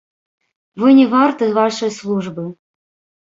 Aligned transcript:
Вы 0.83 0.87
не 0.99 1.03
варты 1.11 1.49
вашай 1.59 1.91
службы. 1.99 2.47